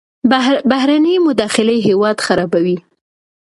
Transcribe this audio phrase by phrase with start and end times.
[0.71, 2.77] بهرنۍ مداخلې هیواد خرابوي.